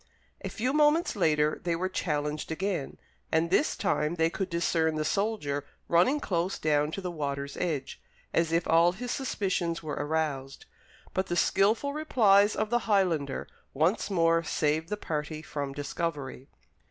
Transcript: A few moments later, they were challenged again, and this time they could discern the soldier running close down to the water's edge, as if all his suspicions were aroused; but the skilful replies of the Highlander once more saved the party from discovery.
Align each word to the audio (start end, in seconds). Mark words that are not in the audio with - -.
A 0.43 0.49
few 0.49 0.73
moments 0.73 1.15
later, 1.15 1.59
they 1.63 1.75
were 1.75 1.87
challenged 1.87 2.51
again, 2.51 2.97
and 3.31 3.51
this 3.51 3.75
time 3.75 4.15
they 4.15 4.31
could 4.31 4.49
discern 4.49 4.95
the 4.95 5.05
soldier 5.05 5.63
running 5.87 6.19
close 6.19 6.57
down 6.57 6.89
to 6.93 7.01
the 7.01 7.11
water's 7.11 7.55
edge, 7.57 8.01
as 8.33 8.51
if 8.51 8.67
all 8.67 8.93
his 8.93 9.11
suspicions 9.11 9.83
were 9.83 9.93
aroused; 9.93 10.65
but 11.13 11.27
the 11.27 11.35
skilful 11.35 11.93
replies 11.93 12.55
of 12.55 12.71
the 12.71 12.89
Highlander 12.89 13.47
once 13.75 14.09
more 14.09 14.41
saved 14.41 14.89
the 14.89 14.97
party 14.97 15.43
from 15.43 15.71
discovery. 15.71 16.47